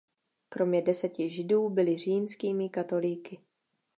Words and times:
Kromě 0.49 0.81
deseti 0.81 1.29
židů 1.29 1.69
byli 1.69 1.97
římskými 1.97 2.69
katolíky. 2.69 3.37